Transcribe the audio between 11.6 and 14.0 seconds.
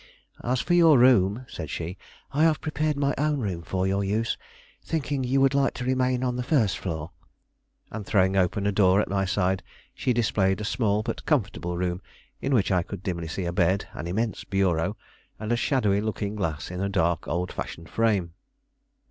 room, in which I could dimly see a bed,